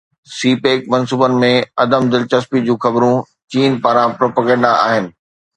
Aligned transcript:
سي 0.37 0.51
pack 0.61 0.79
منصوبن 0.93 1.35
۾ 1.43 1.51
عدم 1.83 2.09
دلچسپي 2.15 2.63
جون 2.69 2.81
خبرون 2.87 3.21
چين 3.51 3.71
پاران 3.87 4.09
پروپيگنڊا 4.19 4.73
آهن 4.89 5.05